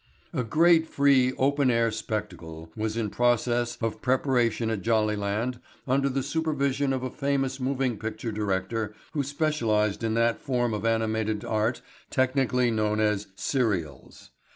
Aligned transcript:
A 0.33 0.43
great 0.43 0.87
free 0.87 1.31
open 1.33 1.69
air 1.69 1.91
spectacle 1.91 2.71
was 2.75 2.97
in 2.97 3.11
process 3.11 3.77
of 3.81 4.01
preparation 4.01 4.71
at 4.71 4.81
Jollyland 4.81 5.59
under 5.87 6.09
the 6.09 6.23
supervision 6.23 6.91
of 6.91 7.03
a 7.03 7.11
famous 7.11 7.59
moving 7.59 7.99
picture 7.99 8.31
director 8.31 8.95
who 9.11 9.21
specialized 9.21 10.03
in 10.03 10.15
that 10.15 10.41
form 10.41 10.73
of 10.73 10.85
animated 10.87 11.45
art 11.45 11.83
technically 12.09 12.71
known 12.71 12.99
as 12.99 13.27
"serials." 13.35 14.31